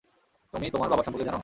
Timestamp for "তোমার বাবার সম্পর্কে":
0.71-1.27